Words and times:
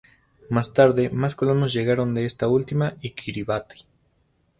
Más 0.49 0.73
tarde, 0.73 1.11
más 1.11 1.35
colonos 1.35 1.73
llegaron 1.73 2.15
de 2.15 2.25
esta 2.25 2.47
última 2.47 2.95
y 3.01 3.11
Kiribati. 3.11 3.85